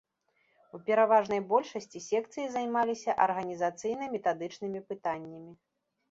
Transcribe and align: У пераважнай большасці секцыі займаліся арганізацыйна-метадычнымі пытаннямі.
У 0.75 0.79
пераважнай 0.85 1.41
большасці 1.51 1.99
секцыі 2.05 2.45
займаліся 2.55 3.15
арганізацыйна-метадычнымі 3.25 4.79
пытаннямі. 4.89 5.53